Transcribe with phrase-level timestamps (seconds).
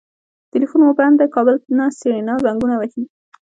[0.51, 3.03] ټليفون مو بند دی کابل نه سېرېنا زنګونه وهي.